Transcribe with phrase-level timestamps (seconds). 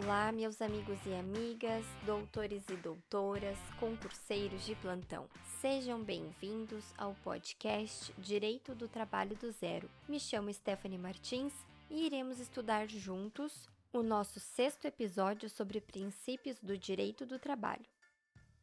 [0.00, 5.28] Olá, meus amigos e amigas, doutores e doutoras, concurseiros de plantão.
[5.60, 9.90] Sejam bem-vindos ao podcast Direito do Trabalho do Zero.
[10.08, 11.52] Me chamo Stephanie Martins
[11.90, 17.84] e iremos estudar juntos o nosso sexto episódio sobre princípios do direito do trabalho.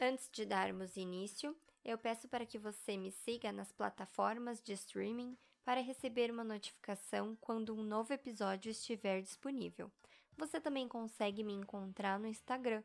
[0.00, 1.54] Antes de darmos início,
[1.84, 7.36] eu peço para que você me siga nas plataformas de streaming para receber uma notificação
[7.38, 9.92] quando um novo episódio estiver disponível.
[10.38, 12.84] Você também consegue me encontrar no Instagram,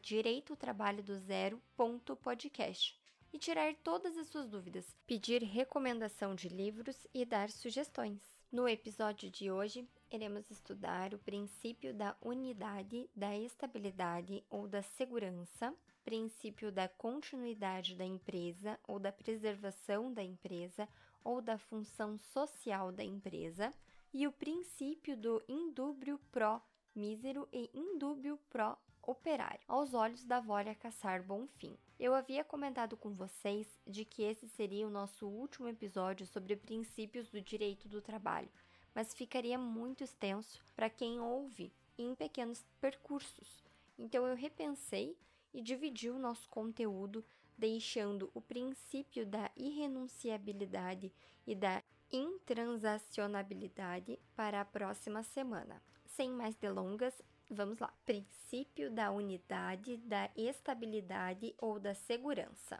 [0.00, 2.96] direitotrabalhodozero.podcast
[3.32, 8.22] e tirar todas as suas dúvidas, pedir recomendação de livros e dar sugestões.
[8.50, 15.74] No episódio de hoje, iremos estudar o princípio da unidade, da estabilidade ou da segurança,
[16.04, 20.88] princípio da continuidade da empresa ou da preservação da empresa
[21.24, 23.74] ou da função social da empresa,
[24.12, 26.62] e o princípio do indúbrio pro
[26.94, 31.76] mísero e indúbio pro operário, aos olhos da Vólia Caçar Bonfim.
[31.98, 37.30] Eu havia comentado com vocês de que esse seria o nosso último episódio sobre princípios
[37.30, 38.48] do direito do trabalho,
[38.94, 43.62] mas ficaria muito extenso para quem ouve em pequenos percursos.
[43.98, 45.14] Então eu repensei
[45.52, 47.22] e dividi o nosso conteúdo,
[47.56, 51.12] deixando o princípio da irrenunciabilidade
[51.46, 55.80] e da intransacionabilidade para a próxima semana.
[56.16, 57.20] Sem mais delongas,
[57.50, 57.92] vamos lá.
[58.06, 62.78] Princípio da unidade, da estabilidade ou da segurança.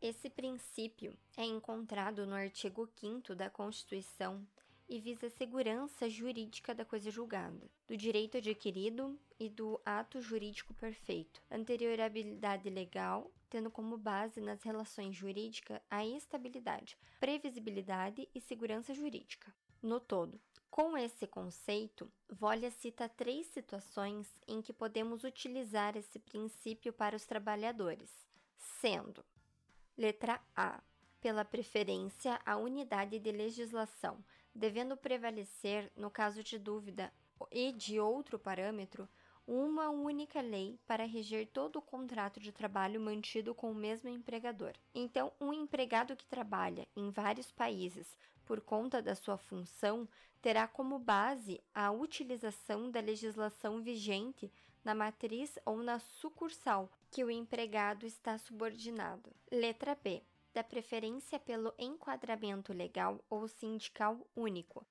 [0.00, 4.46] Esse princípio é encontrado no artigo 5 da Constituição
[4.88, 10.72] e visa a segurança jurídica da coisa julgada, do direito adquirido e do ato jurídico
[10.72, 19.52] perfeito, anteriorabilidade legal, tendo como base nas relações jurídicas a estabilidade, previsibilidade e segurança jurídica.
[19.82, 20.40] No todo,
[20.72, 27.26] com esse conceito, Vollia cita três situações em que podemos utilizar esse princípio para os
[27.26, 28.10] trabalhadores,
[28.56, 29.22] sendo:
[29.98, 30.82] letra A,
[31.20, 34.24] pela preferência à unidade de legislação,
[34.54, 37.12] devendo prevalecer, no caso de dúvida
[37.50, 39.06] e de outro parâmetro,
[39.46, 44.72] uma única lei para reger todo o contrato de trabalho mantido com o mesmo empregador.
[44.94, 50.08] Então, um empregado que trabalha em vários países por conta da sua função
[50.40, 54.50] terá como base a utilização da legislação vigente
[54.84, 59.30] na matriz ou na sucursal que o empregado está subordinado.
[59.50, 60.22] Letra B.
[60.52, 64.84] Da preferência pelo enquadramento legal ou sindical único,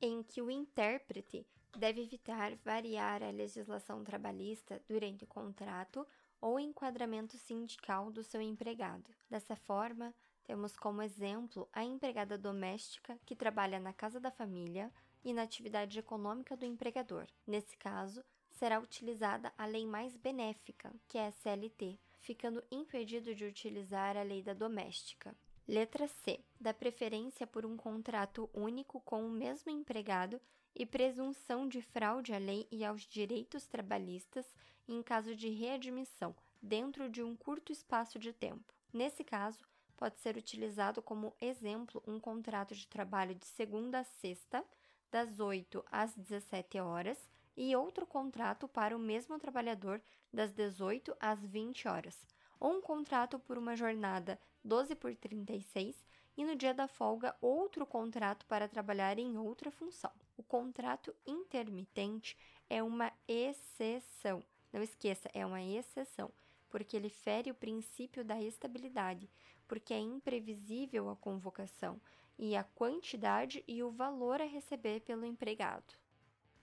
[0.00, 6.06] em que o intérprete deve evitar variar a legislação trabalhista durante o contrato
[6.40, 9.10] ou enquadramento sindical do seu empregado.
[9.28, 14.92] Dessa forma, temos como exemplo a empregada doméstica que trabalha na casa da família
[15.24, 17.26] e na atividade econômica do empregador.
[17.46, 23.44] Nesse caso, será utilizada a lei mais benéfica, que é a CLT, ficando impedido de
[23.44, 25.36] utilizar a lei da doméstica.
[25.68, 26.38] Letra C.
[26.60, 30.40] Da preferência por um contrato único com o mesmo empregado
[30.72, 34.46] e presunção de fraude à lei e aos direitos trabalhistas
[34.86, 38.72] em caso de readmissão, dentro de um curto espaço de tempo.
[38.92, 39.66] Nesse caso,
[39.96, 44.64] pode ser utilizado como exemplo um contrato de trabalho de segunda a sexta,
[45.10, 47.18] das 8 às 17 horas,
[47.56, 50.00] e outro contrato para o mesmo trabalhador
[50.32, 52.24] das 18 às 20 horas,
[52.58, 55.96] ou um contrato por uma jornada 12 por 36
[56.36, 60.10] e no dia da folga outro contrato para trabalhar em outra função.
[60.36, 62.36] O contrato intermitente
[62.68, 64.42] é uma exceção.
[64.72, 66.30] Não esqueça, é uma exceção,
[66.68, 69.30] porque ele fere o princípio da estabilidade,
[69.66, 72.00] porque é imprevisível a convocação
[72.38, 75.94] e a quantidade e o valor a receber pelo empregado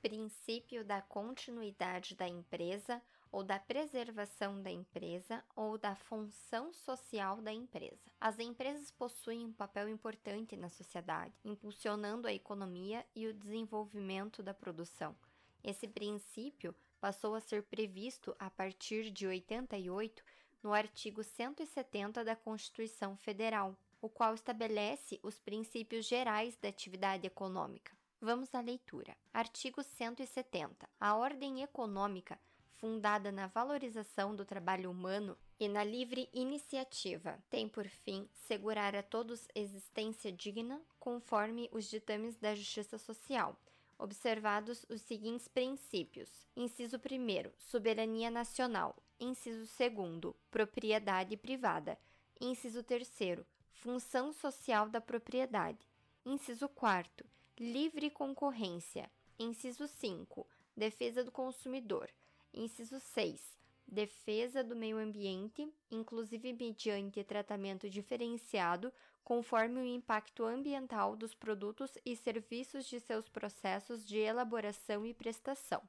[0.03, 3.01] princípio da continuidade da empresa
[3.33, 8.11] ou da preservação da empresa ou da função social da empresa.
[8.21, 14.53] As empresas possuem um papel importante na sociedade, impulsionando a economia e o desenvolvimento da
[14.53, 15.15] produção.
[15.63, 20.23] Esse princípio passou a ser previsto a partir de 88
[20.61, 27.91] no artigo 170 da Constituição Federal, o qual estabelece os princípios gerais da atividade econômica.
[28.21, 29.17] Vamos à leitura.
[29.33, 30.87] Artigo 170.
[30.99, 32.39] A ordem econômica,
[32.83, 39.01] fundada na valorização do trabalho humano e na livre iniciativa, tem por fim segurar a
[39.01, 43.57] todos existência digna, conforme os ditames da justiça social,
[43.97, 51.97] observados os seguintes princípios: inciso 1, soberania nacional, inciso 2, propriedade privada,
[52.41, 55.87] inciso 3, função social da propriedade,
[56.25, 57.25] inciso 4,
[57.57, 59.09] livre concorrência.
[59.39, 60.45] Inciso 5.
[60.75, 62.09] defesa do consumidor.
[62.53, 63.57] Inciso 6.
[63.87, 72.15] Defesa do meio ambiente, inclusive mediante tratamento diferenciado conforme o impacto ambiental dos produtos e
[72.15, 75.81] serviços de seus processos de elaboração e prestação.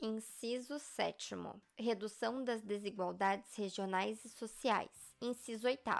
[0.00, 1.34] Inciso 7.
[1.76, 5.14] Redução das desigualdades regionais e sociais.
[5.20, 5.90] Inciso 8.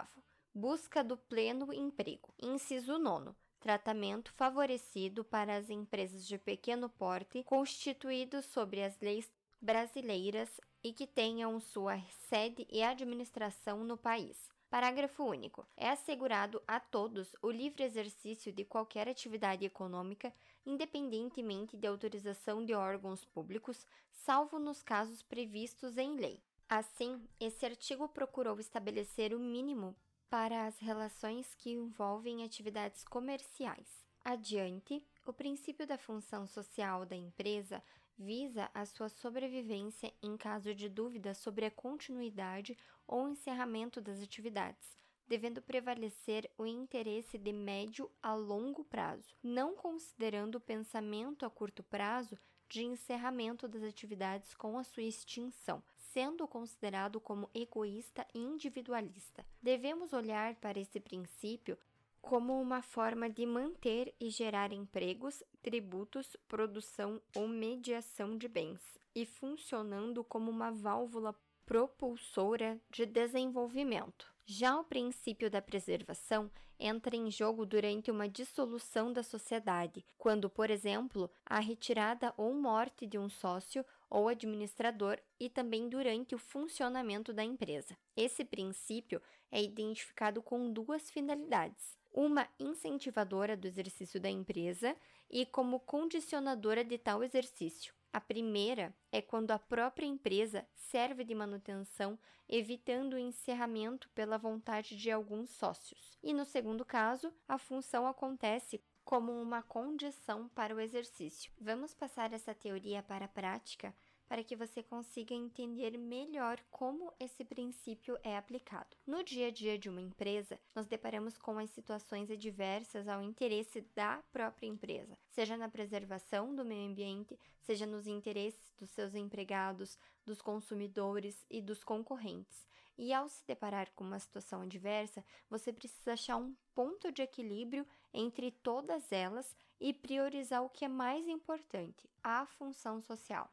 [0.54, 2.32] Busca do pleno emprego.
[2.40, 9.30] Inciso 9 tratamento favorecido para as empresas de pequeno porte constituídos sobre as leis
[9.62, 10.50] brasileiras
[10.82, 11.98] e que tenham sua
[12.28, 14.50] sede e administração no país.
[14.68, 15.66] Parágrafo único.
[15.76, 20.34] É assegurado a todos o livre exercício de qualquer atividade econômica,
[20.66, 26.42] independentemente de autorização de órgãos públicos, salvo nos casos previstos em lei.
[26.68, 29.94] Assim, esse artigo procurou estabelecer o mínimo
[30.30, 34.02] para as relações que envolvem atividades comerciais.
[34.24, 37.82] Adiante, o princípio da função social da empresa
[38.18, 42.76] visa a sua sobrevivência em caso de dúvida sobre a continuidade
[43.06, 50.56] ou encerramento das atividades, devendo prevalecer o interesse de médio a longo prazo, não considerando
[50.56, 52.38] o pensamento a curto prazo
[52.68, 59.44] de encerramento das atividades com a sua extinção, sendo considerado como egoísta e individualista.
[59.60, 61.78] Devemos olhar para esse princípio
[62.22, 68.80] como uma forma de manter e gerar empregos, tributos, produção ou mediação de bens,
[69.14, 71.34] e funcionando como uma válvula
[71.66, 74.32] propulsora de desenvolvimento.
[74.46, 80.70] Já o princípio da preservação entra em jogo durante uma dissolução da sociedade, quando, por
[80.70, 87.32] exemplo, a retirada ou morte de um sócio ou administrador e também durante o funcionamento
[87.32, 87.96] da empresa.
[88.16, 94.96] Esse princípio é identificado com duas finalidades: uma incentivadora do exercício da empresa
[95.30, 97.94] e como condicionadora de tal exercício.
[98.12, 104.96] A primeira é quando a própria empresa serve de manutenção, evitando o encerramento pela vontade
[104.96, 106.18] de alguns sócios.
[106.22, 111.50] E no segundo caso, a função acontece como uma condição para o exercício.
[111.58, 113.94] Vamos passar essa teoria para a prática
[114.32, 118.96] para que você consiga entender melhor como esse princípio é aplicado.
[119.06, 123.82] No dia a dia de uma empresa, nós deparamos com as situações adversas ao interesse
[123.94, 129.99] da própria empresa, seja na preservação do meio ambiente, seja nos interesses dos seus empregados,
[130.25, 132.67] dos consumidores e dos concorrentes.
[132.96, 137.87] E ao se deparar com uma situação adversa, você precisa achar um ponto de equilíbrio
[138.14, 143.52] entre todas elas e priorizar o que é mais importante, a função social.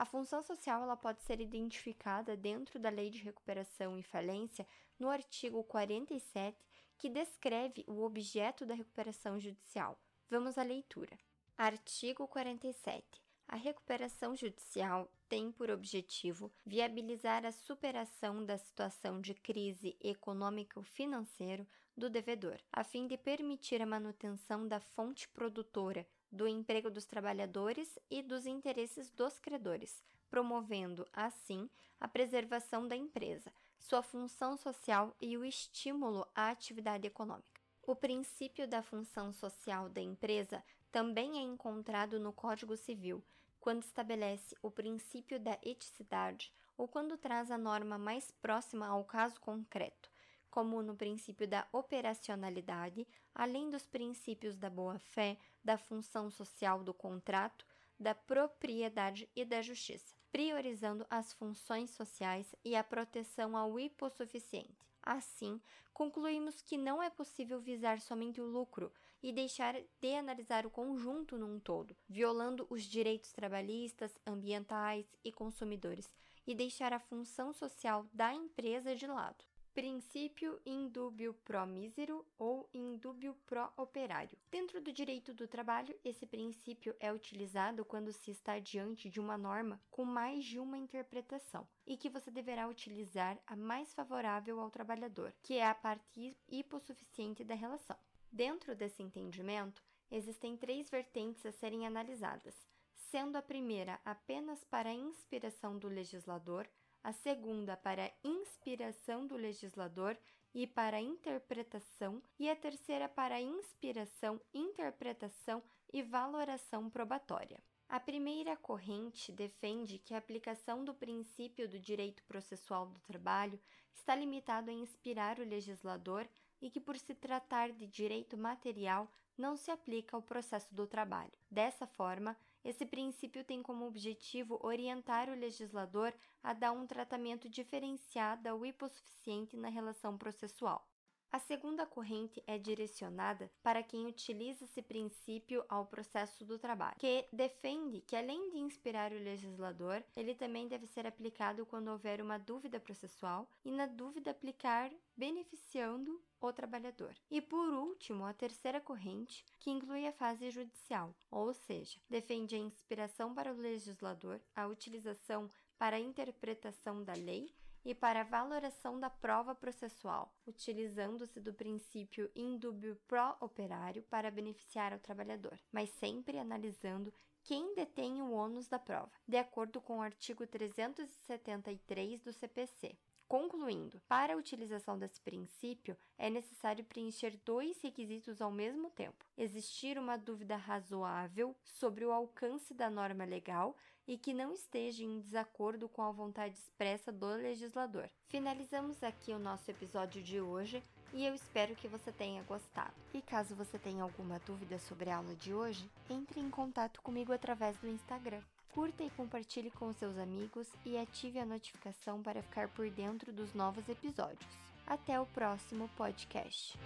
[0.00, 4.64] A função social ela pode ser identificada dentro da Lei de Recuperação e Falência
[4.96, 6.56] no artigo 47,
[6.96, 9.98] que descreve o objeto da recuperação judicial.
[10.30, 11.18] Vamos à leitura.
[11.56, 13.04] Artigo 47.
[13.48, 21.66] A recuperação judicial tem por objetivo viabilizar a superação da situação de crise econômico-financeiro
[21.96, 27.98] do devedor, a fim de permitir a manutenção da fonte produtora do emprego dos trabalhadores
[28.10, 31.68] e dos interesses dos credores, promovendo, assim,
[32.00, 37.60] a preservação da empresa, sua função social e o estímulo à atividade econômica.
[37.82, 43.24] O princípio da função social da empresa também é encontrado no Código Civil,
[43.60, 49.40] quando estabelece o princípio da eticidade ou quando traz a norma mais próxima ao caso
[49.40, 50.10] concreto,
[50.58, 57.64] como no princípio da operacionalidade, além dos princípios da boa-fé, da função social do contrato,
[57.96, 64.74] da propriedade e da justiça, priorizando as funções sociais e a proteção ao hipossuficiente.
[65.00, 65.60] Assim,
[65.94, 68.90] concluímos que não é possível visar somente o lucro
[69.22, 76.12] e deixar de analisar o conjunto num todo, violando os direitos trabalhistas, ambientais e consumidores,
[76.44, 79.47] e deixar a função social da empresa de lado.
[79.78, 84.36] Princípio indúbio pro mísero ou indúbio pro operário.
[84.50, 89.38] Dentro do direito do trabalho, esse princípio é utilizado quando se está diante de uma
[89.38, 94.68] norma com mais de uma interpretação e que você deverá utilizar a mais favorável ao
[94.68, 97.96] trabalhador, que é a parte hipossuficiente da relação.
[98.32, 99.80] Dentro desse entendimento,
[100.10, 102.66] existem três vertentes a serem analisadas,
[102.96, 106.68] sendo a primeira apenas para a inspiração do legislador,
[107.02, 110.18] a segunda para inspiração do legislador
[110.54, 115.62] e para interpretação, e a terceira para inspiração, interpretação
[115.92, 117.62] e valoração probatória.
[117.88, 123.58] A primeira corrente defende que a aplicação do princípio do direito processual do trabalho
[123.94, 126.28] está limitado a inspirar o legislador
[126.60, 131.32] e que, por se tratar de direito material, não se aplica ao processo do trabalho.
[131.50, 136.12] Dessa forma, Esse princípio tem como objetivo orientar o legislador
[136.42, 140.86] a dar um tratamento diferenciado ao hipossuficiente na relação processual.
[141.30, 147.26] A segunda corrente é direcionada para quem utiliza esse princípio ao processo do trabalho, que
[147.30, 152.38] defende que, além de inspirar o legislador, ele também deve ser aplicado quando houver uma
[152.38, 157.14] dúvida processual e, na dúvida, aplicar beneficiando o trabalhador.
[157.30, 162.58] E por último, a terceira corrente, que inclui a fase judicial, ou seja, defende a
[162.58, 167.52] inspiração para o legislador, a utilização para a interpretação da lei
[167.84, 174.98] e para a valoração da prova processual, utilizando-se do princípio indúbio pró-operário para beneficiar o
[174.98, 180.46] trabalhador, mas sempre analisando quem detém o ônus da prova, de acordo com o artigo
[180.46, 182.96] 373 do CPC.
[183.28, 189.98] Concluindo, para a utilização desse princípio, é necessário preencher dois requisitos ao mesmo tempo: existir
[189.98, 193.76] uma dúvida razoável sobre o alcance da norma legal
[194.08, 198.08] e que não esteja em desacordo com a vontade expressa do legislador.
[198.28, 202.92] Finalizamos aqui o nosso episódio de hoje e eu espero que você tenha gostado.
[203.12, 207.32] E caso você tenha alguma dúvida sobre a aula de hoje, entre em contato comigo
[207.32, 208.40] através do Instagram.
[208.72, 213.52] Curta e compartilhe com seus amigos e ative a notificação para ficar por dentro dos
[213.54, 214.48] novos episódios.
[214.86, 216.78] Até o próximo podcast.